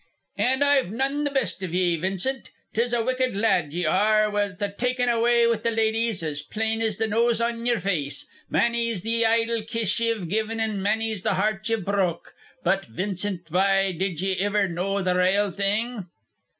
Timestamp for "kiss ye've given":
9.61-10.59